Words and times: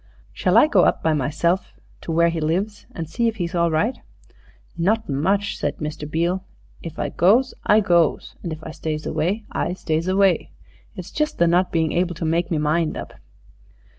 "Shall 0.33 0.57
I 0.57 0.65
go 0.65 0.85
up 0.85 1.03
by 1.03 1.13
myself 1.13 1.75
to 2.01 2.11
where 2.11 2.29
he 2.29 2.41
lives 2.41 2.87
and 2.91 3.07
see 3.07 3.27
if 3.27 3.35
he's 3.35 3.53
all 3.53 3.69
right?" 3.69 3.99
"Not 4.75 5.07
much," 5.07 5.57
said 5.57 5.77
Mr. 5.77 6.09
Beale; 6.09 6.43
"if 6.81 6.97
I 6.97 7.09
goes 7.09 7.53
I 7.67 7.81
goes, 7.81 8.35
and 8.41 8.51
if 8.51 8.63
I 8.63 8.71
stays 8.71 9.05
away 9.05 9.45
I 9.51 9.73
stays 9.73 10.07
away. 10.07 10.53
It's 10.95 11.11
just 11.11 11.37
the 11.37 11.45
not 11.45 11.71
being 11.71 11.91
able 11.91 12.15
to 12.15 12.25
make 12.25 12.49
me 12.49 12.57
mind 12.57 12.97
up." 12.97 13.13